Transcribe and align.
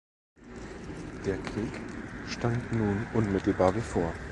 Der 1.27 1.37
Krieg 1.37 1.79
stand 2.25 2.73
nun 2.73 3.05
unmittelbar 3.13 3.71
bevor. 3.71 4.11